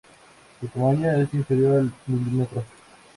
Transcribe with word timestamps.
Su 0.59 0.67
tamaño 0.67 1.11
es 1.11 1.31
inferior 1.31 1.73
al 1.81 1.93
milímetro. 2.07 2.63